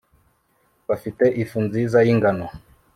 bafite 0.89 1.23
ifu 1.41 1.57
nziza 1.65 1.97
yingano 2.07 2.45